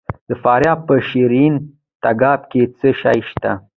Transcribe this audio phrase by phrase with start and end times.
[0.29, 1.53] د فاریاب په شیرین
[2.03, 3.51] تګاب کې څه شی شته؟